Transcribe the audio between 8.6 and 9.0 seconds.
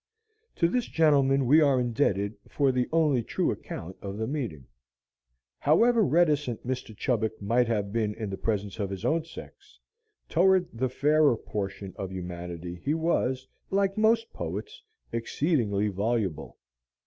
of